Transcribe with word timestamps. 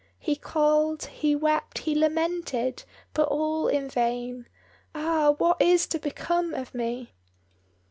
He 0.17 0.35
called, 0.35 1.05
he 1.05 1.35
wept, 1.35 1.77
he 1.77 1.93
lamented, 1.93 2.85
but 3.13 3.27
all 3.27 3.67
in 3.67 3.87
vain, 3.87 4.47
"Ah, 4.95 5.35
what 5.37 5.61
is 5.61 5.85
to 5.89 5.99
become 5.99 6.55
of 6.55 6.73
me?" 6.73 7.13